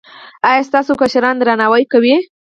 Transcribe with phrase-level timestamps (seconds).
[0.49, 2.15] ایا ستاسو کشران درناوی کوي؟